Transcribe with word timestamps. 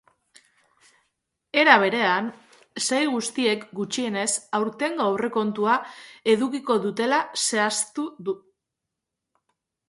Era 1.63 1.73
berean, 1.83 2.31
sail 2.85 3.11
guztiek 3.15 3.67
gutxienez 3.81 4.31
aurtengo 4.61 5.05
aurrekontua 5.11 5.77
edukiko 6.35 6.79
dutela 6.87 7.21
zehaztu 7.45 8.09
du. 8.31 8.37